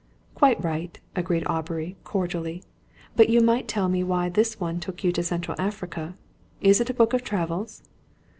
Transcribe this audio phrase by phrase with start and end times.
[0.33, 2.63] "Quite right," agreed Aubrey, cordially.
[3.15, 6.15] "But you might tell me why this one took you to Central Africa.
[6.59, 7.83] Is it a book of travels?"